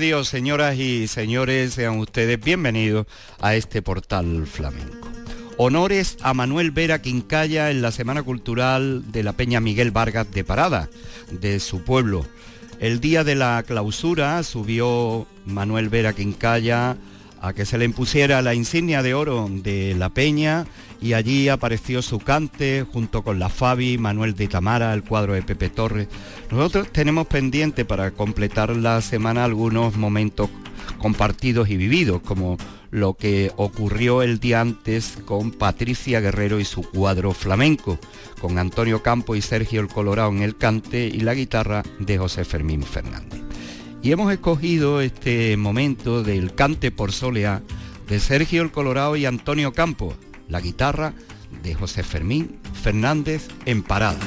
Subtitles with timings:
[0.00, 3.06] Dios, señoras y señores, sean ustedes bienvenidos
[3.40, 5.08] a este portal flamenco.
[5.56, 10.42] Honores a Manuel Vera Quincaya en la Semana Cultural de la Peña Miguel Vargas de
[10.42, 10.88] Parada,
[11.30, 12.26] de su pueblo.
[12.80, 16.96] El día de la clausura subió Manuel Vera Quincaya
[17.40, 20.66] a que se le impusiera la insignia de oro de la Peña
[21.04, 25.42] y allí apareció su cante junto con la Fabi, Manuel de Tamara, el cuadro de
[25.42, 26.08] Pepe Torres.
[26.50, 30.48] Nosotros tenemos pendiente para completar la semana algunos momentos
[30.96, 32.56] compartidos y vividos, como
[32.90, 37.98] lo que ocurrió el día antes con Patricia Guerrero y su cuadro flamenco,
[38.40, 42.46] con Antonio Campo y Sergio el Colorado en el cante y la guitarra de José
[42.46, 43.42] Fermín Fernández.
[44.02, 47.60] Y hemos escogido este momento del cante por soleá
[48.08, 50.14] de Sergio el Colorado y Antonio Campos,
[50.48, 51.14] la guitarra
[51.62, 54.18] de José Fermín Fernández en parada.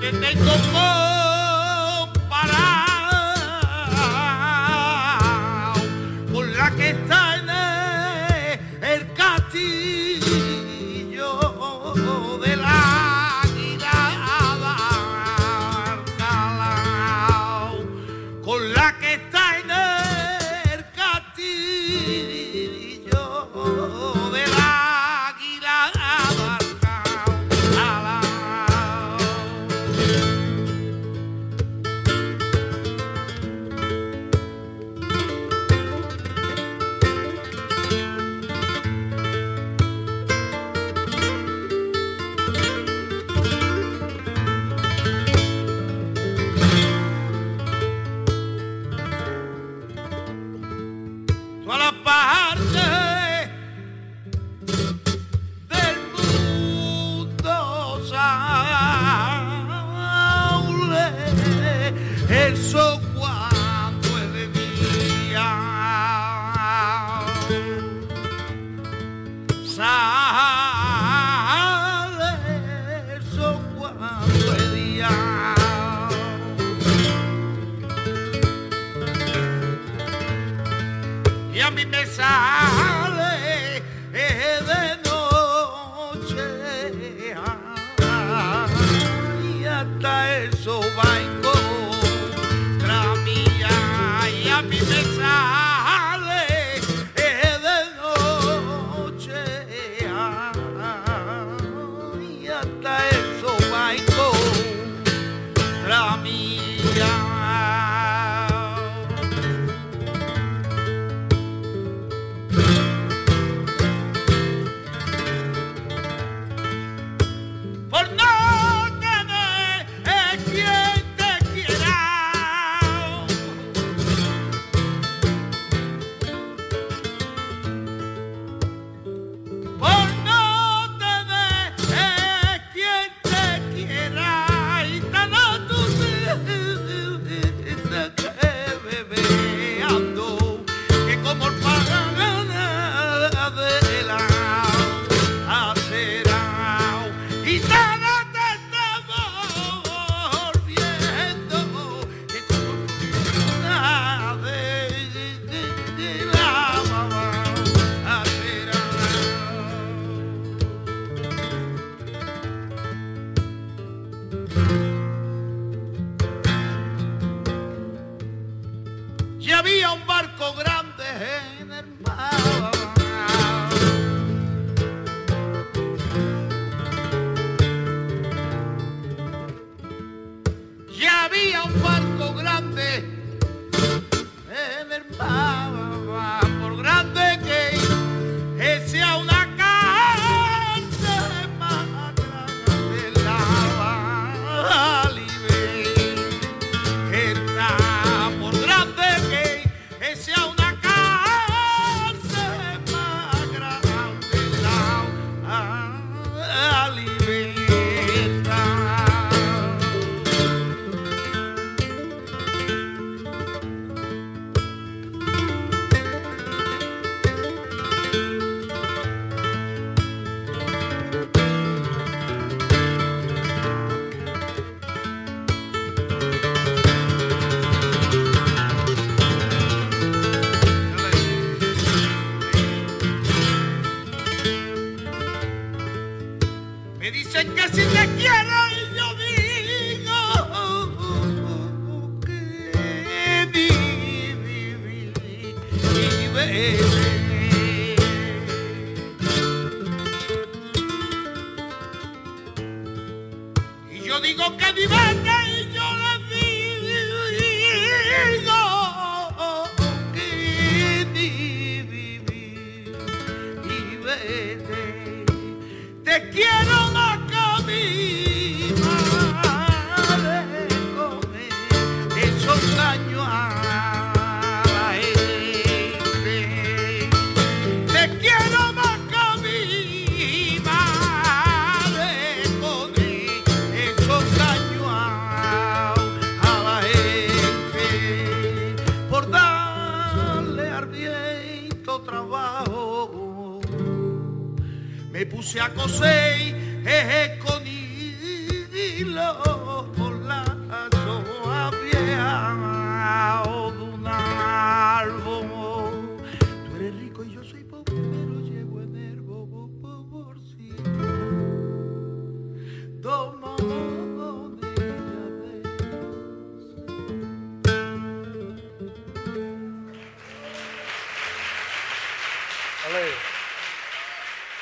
[0.00, 1.17] Yo te tengo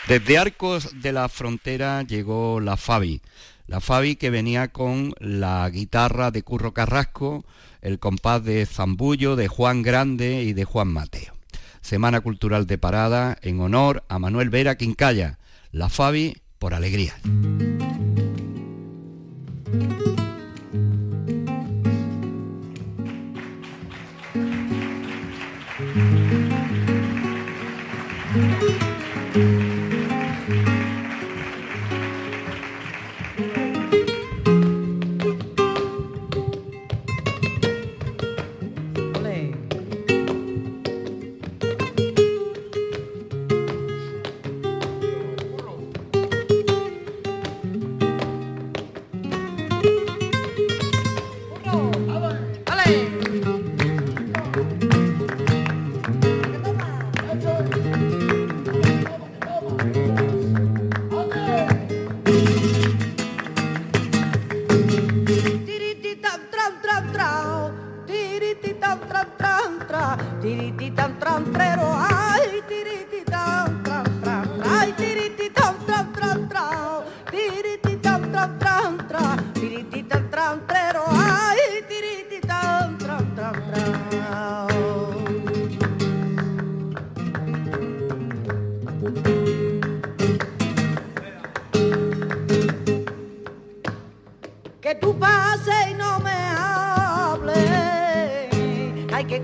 [0.09, 3.23] Desde Arcos de la Frontera llegó la Fabi.
[3.67, 7.45] La Fabi que venía con la guitarra de Curro Carrasco,
[7.83, 11.35] el compás de Zambullo, de Juan Grande y de Juan Mateo.
[11.81, 15.41] Semana Cultural de Parada en honor a Manuel Vera Quincaya.
[15.73, 17.15] La Fabi por alegría.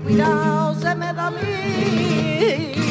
[0.03, 2.82] cuidado se me da a mí.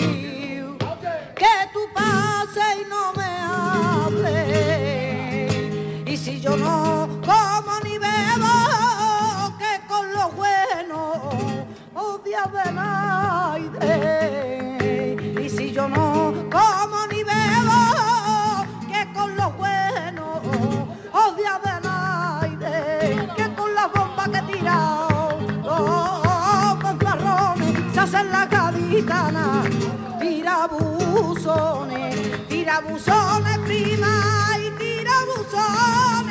[31.43, 32.11] tirabuzone,
[32.49, 36.22] tirabuzone prima y tirabuzone.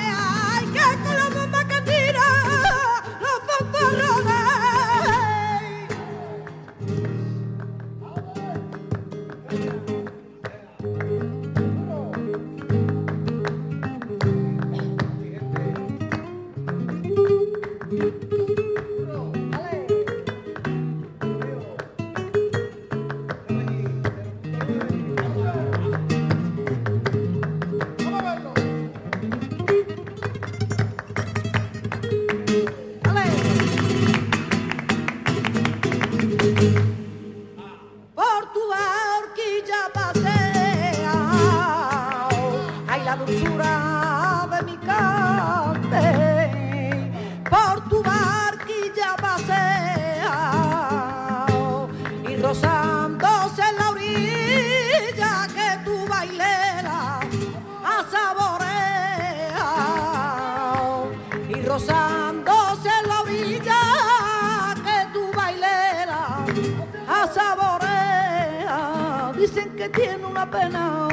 [69.94, 71.08] tiene una pena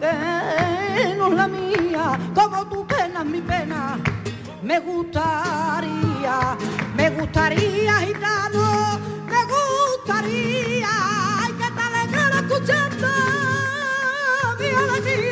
[0.00, 3.98] que no es la mía, como tu pena es mi pena.
[4.62, 6.56] Me gustaría,
[6.96, 10.88] me gustaría, gitano, me gustaría
[11.58, 13.08] que te alegrara escuchando
[14.58, 15.31] mi alegría.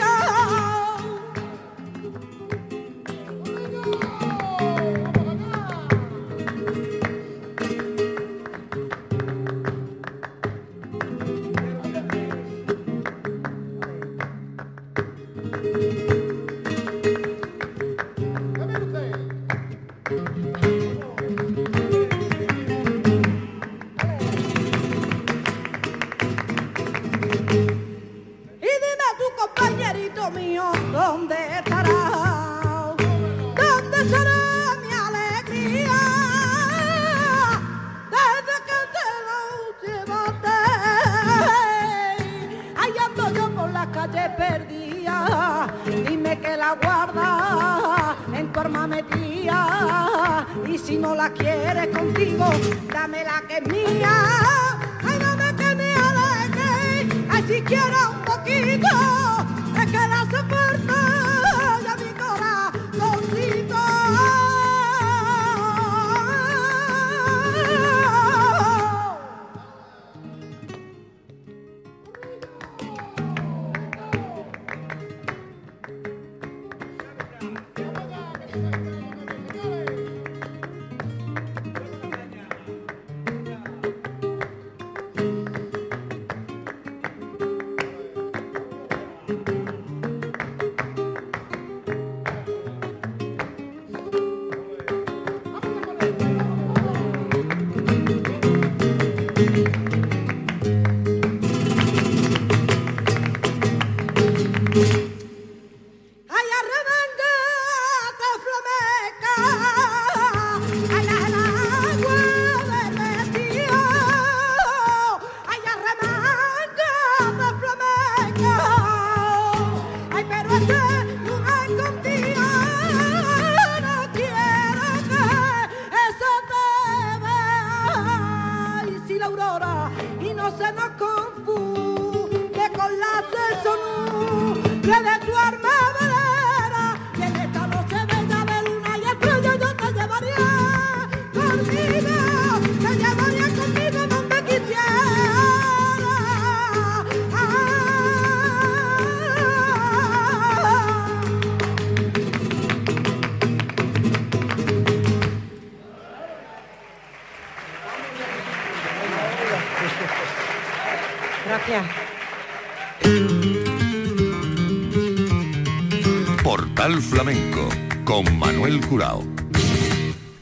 [168.07, 169.23] Con Manuel Curao.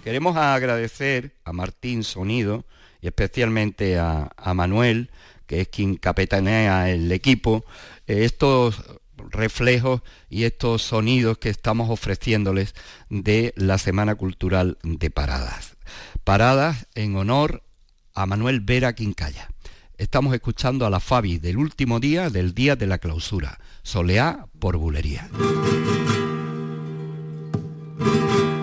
[0.04, 2.64] Queremos agradecer a Martín Sonido
[3.00, 5.10] y especialmente a, Manuel,
[5.48, 7.64] que es quien capetanea el equipo,
[8.06, 8.80] eh, estos
[9.16, 12.76] reflejos y estos sonidos que estamos ofreciéndoles
[13.10, 15.76] de la Semana Cultural de Paradas.
[16.22, 17.64] Paradas en honor
[18.14, 19.48] a Manuel Vera Quincaya.
[19.96, 24.76] Estamos escuchando a la Fabi del último día del día de la clausura, Soleá por
[24.76, 25.28] Bulería.
[27.98, 28.57] Thank you.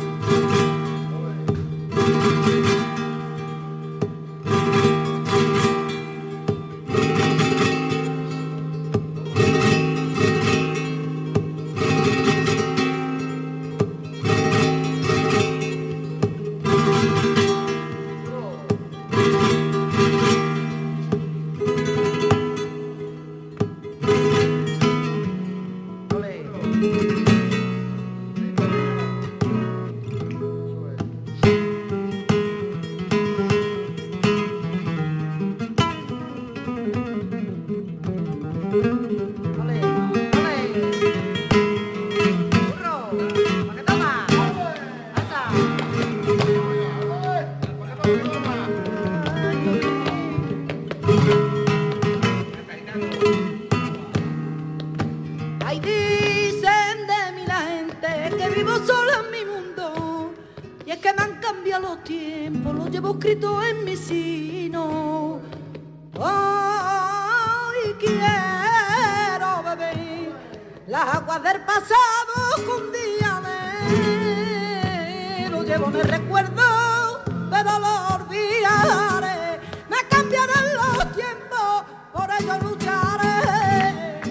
[75.75, 79.59] llevo en el recuerdo, pero lo olvidaré.
[79.89, 81.83] Me cambiarán los tiempos,
[82.13, 84.21] por ello lucharé.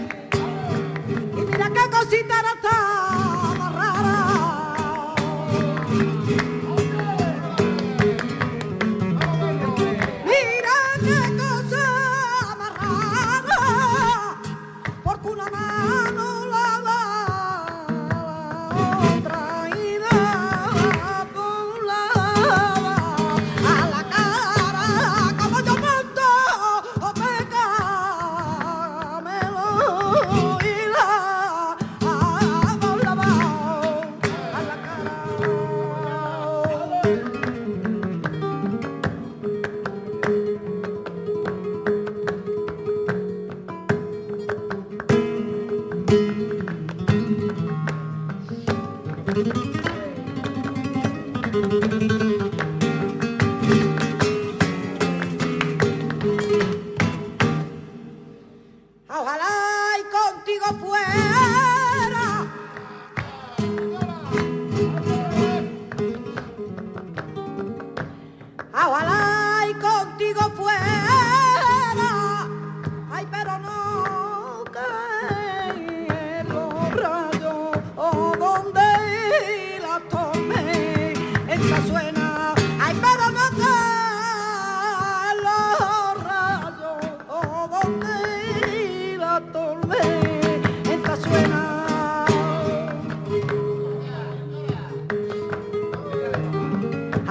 [1.37, 2.55] Y mira qué cosita era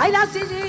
[0.03, 0.62] I love CG.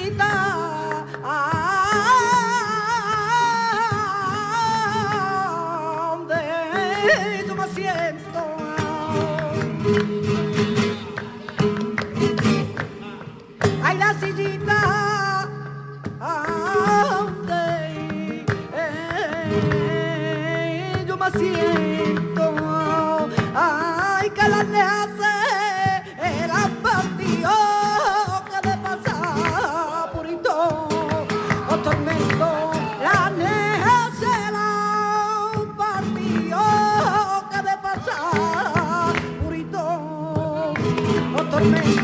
[41.65, 42.04] Amen.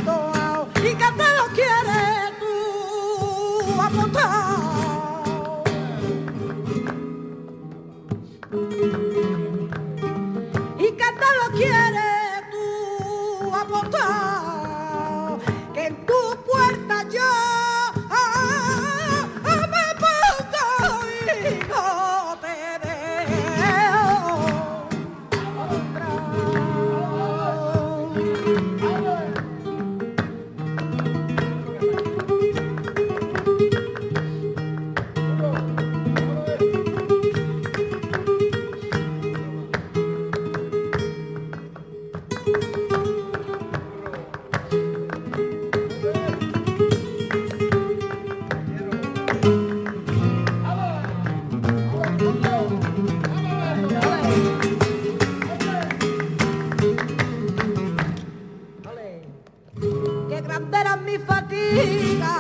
[60.79, 62.35] era mi fatiga.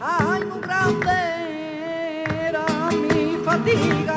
[0.00, 1.18] Ay, muy grande
[2.48, 4.11] era mi fatiga.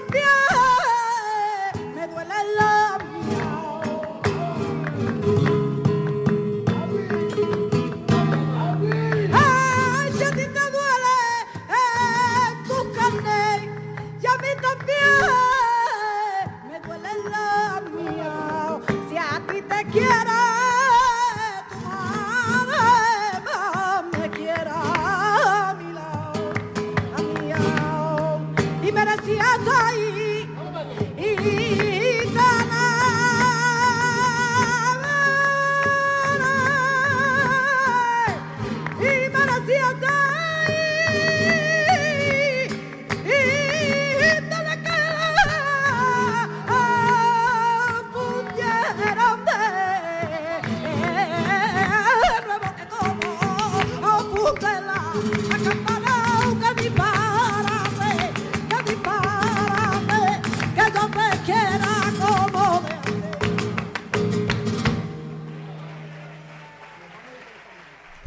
[0.00, 0.49] campeón!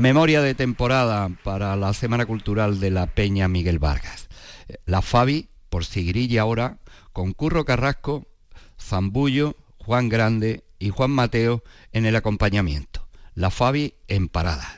[0.03, 4.27] Memoria de temporada para la Semana Cultural de la Peña Miguel Vargas.
[4.85, 6.79] La Fabi, por seguir ahora,
[7.13, 8.27] con Curro Carrasco,
[8.77, 11.63] Zambullo, Juan Grande y Juan Mateo
[11.93, 13.07] en el acompañamiento.
[13.33, 14.77] La Fabi en parada.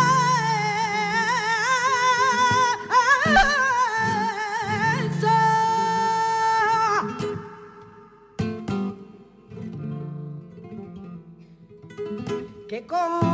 [12.91, 13.30] con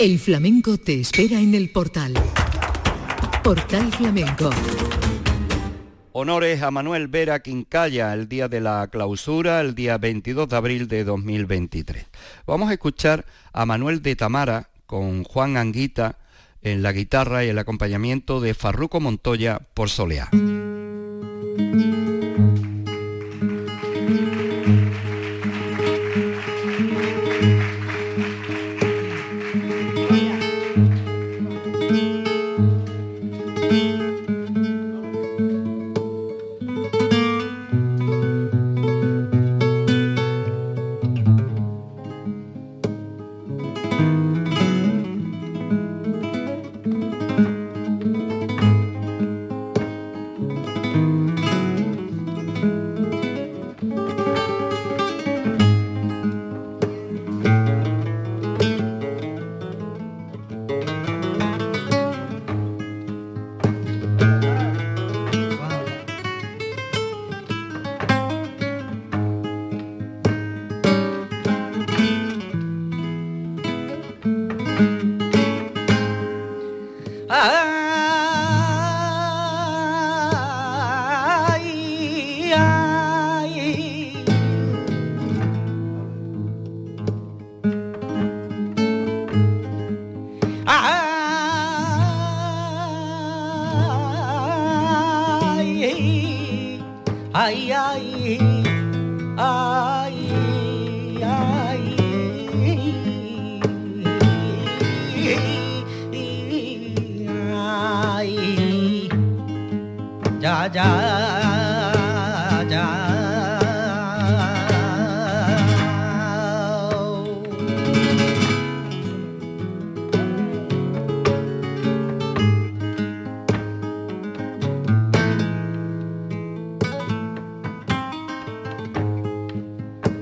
[0.00, 2.14] El flamenco te espera en el portal.
[3.44, 4.48] Portal Flamenco.
[6.12, 10.88] Honores a Manuel Vera Quincaya, el día de la clausura, el día 22 de abril
[10.88, 12.06] de 2023.
[12.46, 16.16] Vamos a escuchar a Manuel de Tamara con Juan Anguita
[16.62, 20.30] en la guitarra y el acompañamiento de Farruco Montoya por Soleá.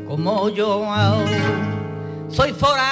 [0.07, 0.85] Como yo
[2.29, 2.88] soy foráneo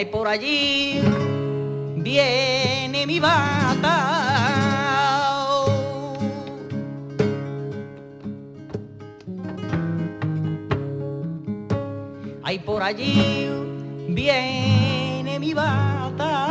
[0.00, 0.98] Hay por allí
[1.96, 3.96] viene mi bata.
[12.42, 13.46] Hay por allí
[14.08, 16.46] viene mi bata.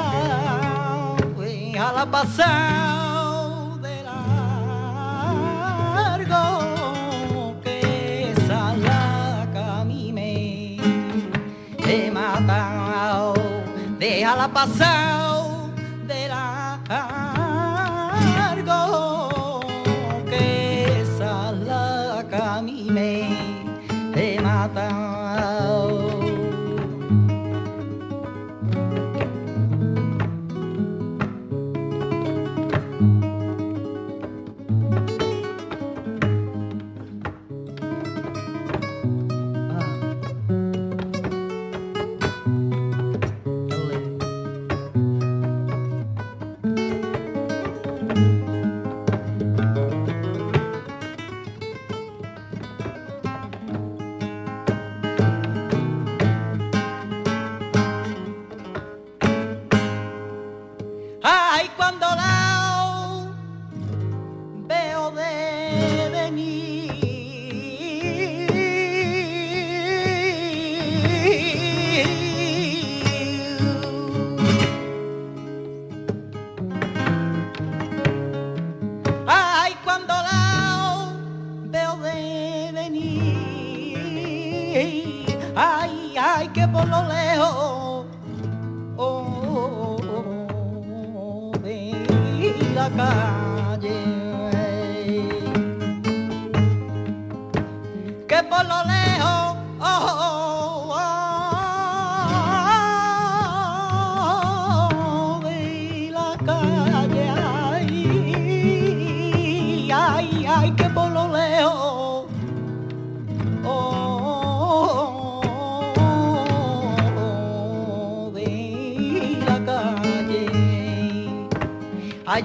[1.80, 3.09] A la pasada
[14.60, 14.99] passar.
[86.80, 88.06] Por lo lejos
[88.96, 89.98] oh,
[91.62, 94.00] de la calle
[98.28, 98.99] que por lo lejos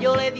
[0.01, 0.34] yo le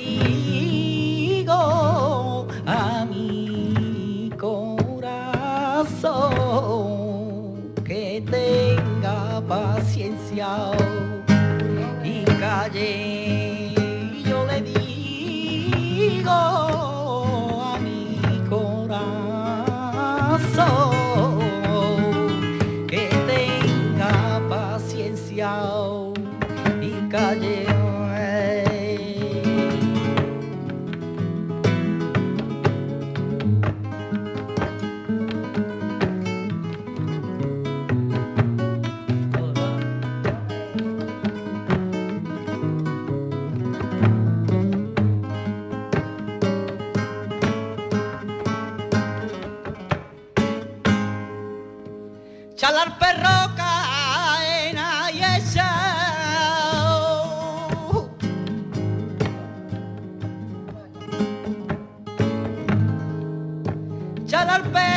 [64.51, 64.94] al pelo.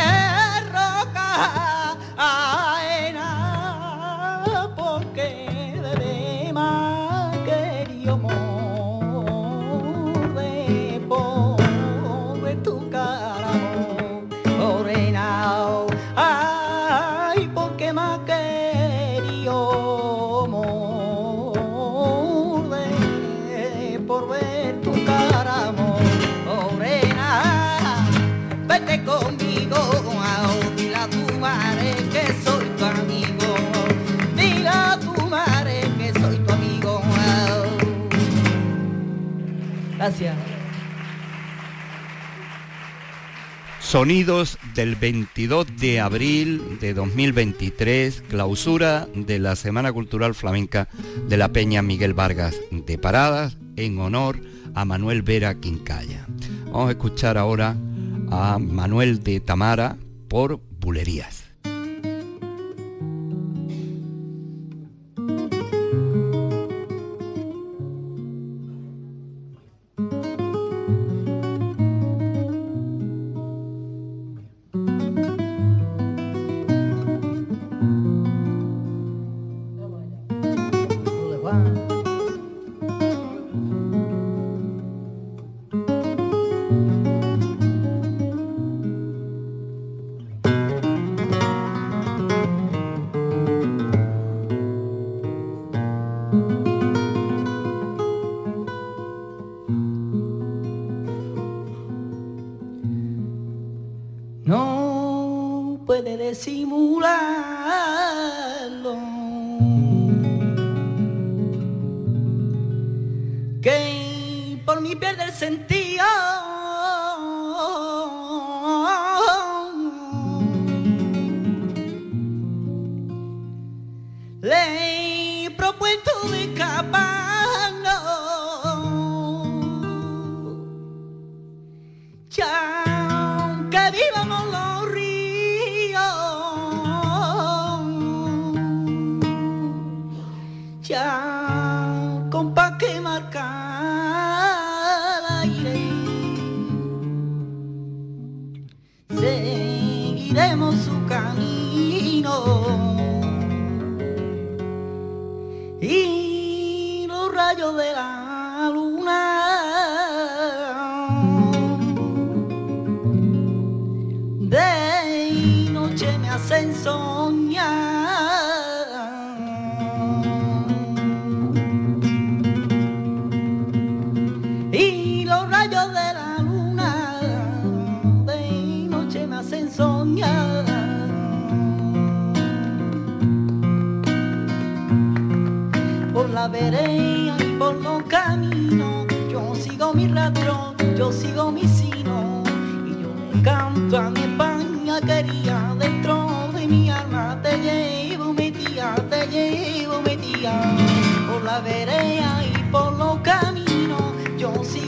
[43.88, 50.89] Sonidos del 22 de abril de 2023, clausura de la Semana Cultural Flamenca
[51.29, 54.41] de la Peña Miguel Vargas de Paradas en honor
[54.75, 56.27] a Manuel Vera Quincaya.
[56.65, 57.77] Vamos a escuchar ahora
[58.29, 59.95] a Manuel de Tamara
[60.27, 61.46] por Bulerías.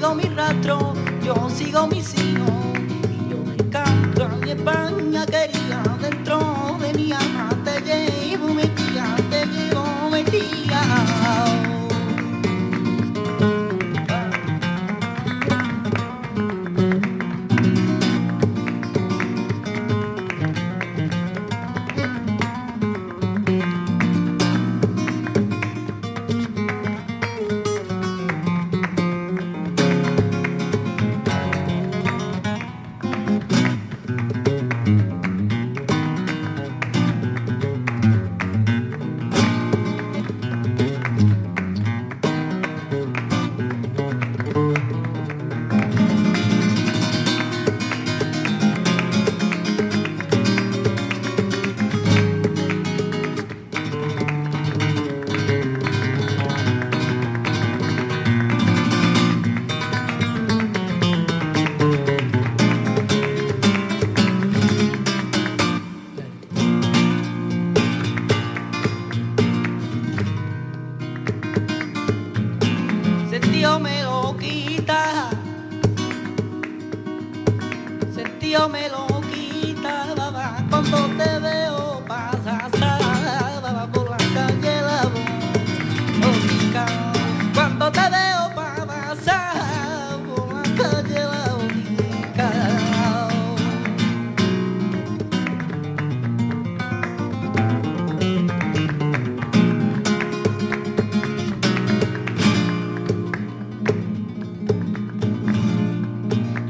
[0.09, 0.93] sigo mi rastro,
[1.23, 2.15] yo sigo mi hijos.
[2.17, 9.15] Y yo me canto a mi España querida, dentro de mi alma te llevo metida,
[9.29, 11.48] te llevo metida.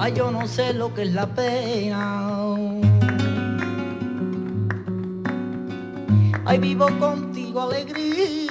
[0.02, 2.32] Ay, yo no sé lo que es la pena.
[6.46, 8.50] Ay, vivo contigo alegría.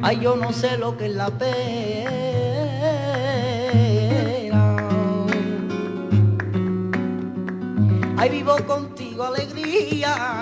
[0.00, 1.52] Ay, yo no sé lo que es la pena.
[8.16, 10.41] Ay, vivo contigo alegría.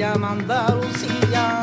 [0.00, 1.60] llama Andalucía.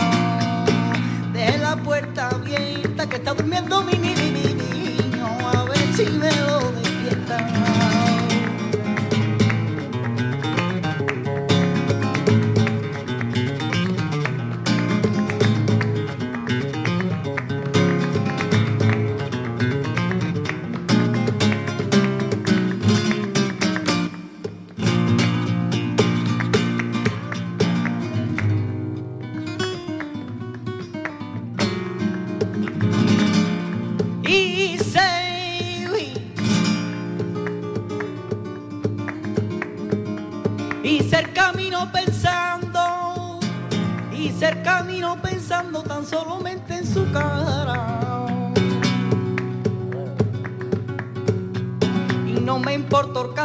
[1.34, 4.47] Deje la puerta abierta que está durmiendo mi niña.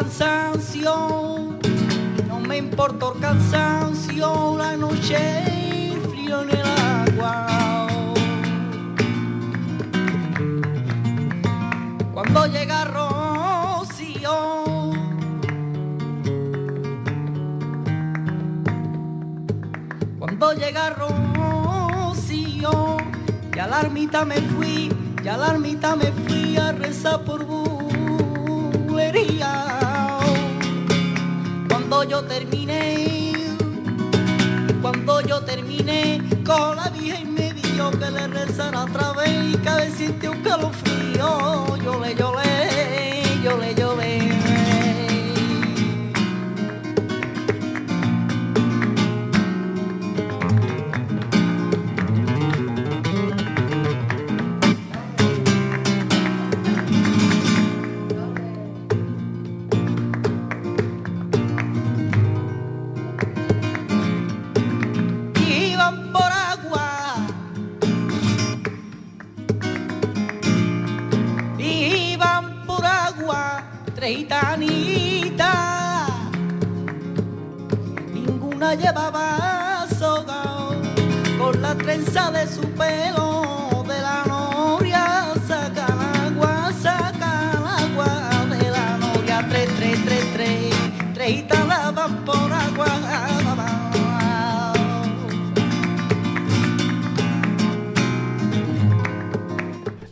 [0.03, 1.57] Cansancio,
[2.26, 7.46] no me importa el cansancio, la noche, frío en el agua.
[12.12, 14.36] Cuando llega Rocío,
[20.18, 20.90] cuando llega
[22.11, 22.96] Rocío,
[23.55, 24.90] y a la ermita me fui,
[25.22, 27.44] y a la ermita me fui a rezar por
[28.88, 29.91] bulería.
[32.09, 33.32] Yo terminé,
[34.82, 39.70] cuando yo terminé, con la Virgen me dijo que le rezara otra vez y que
[39.70, 41.76] ver siente un calofrío.
[41.78, 43.82] Yo le lloré, yo le lloré.
[43.82, 43.82] iban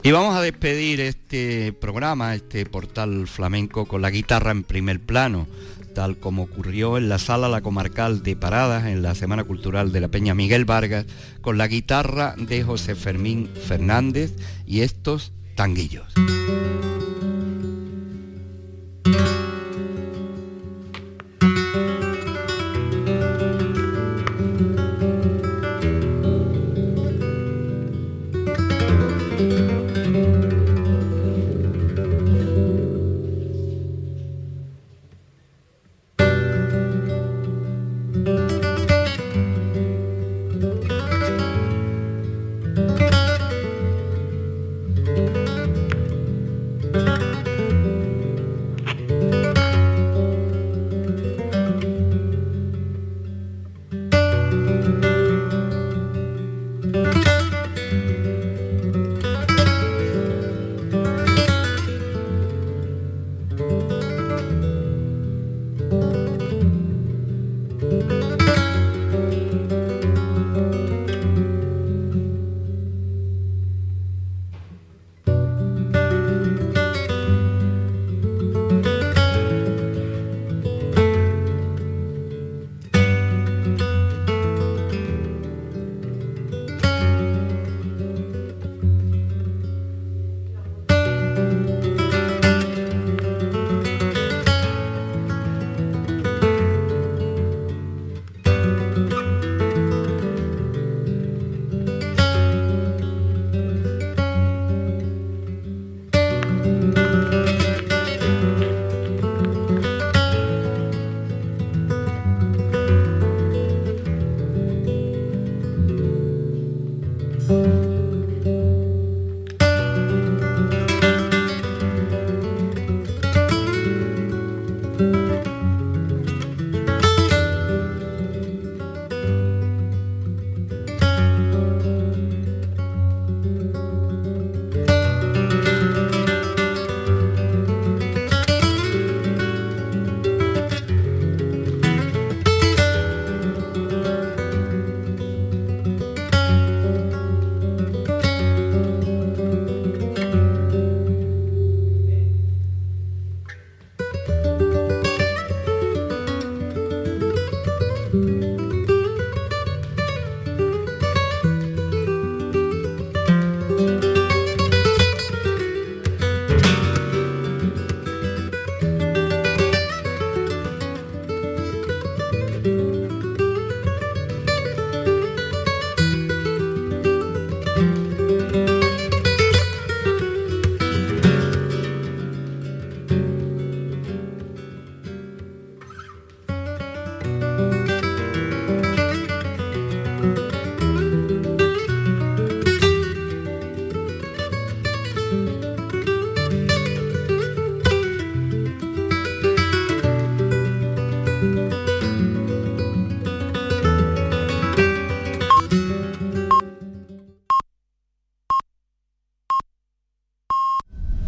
[0.03, 1.01] Y vamos a despedir
[1.31, 5.47] este programa, este portal flamenco, con la guitarra en primer plano,
[5.95, 10.01] tal como ocurrió en la sala La Comarcal de Paradas en la Semana Cultural de
[10.01, 11.07] la Peña Miguel Vargas,
[11.41, 14.33] con la guitarra de José Fermín Fernández
[14.67, 16.13] y estos tanguillos.